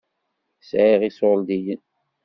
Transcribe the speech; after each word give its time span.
Sɛiɣ 0.69 1.01
iṣuṛdiyen. 1.09 1.81